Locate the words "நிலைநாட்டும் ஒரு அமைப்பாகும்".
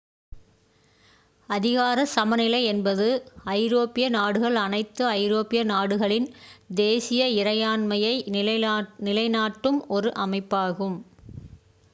9.07-10.99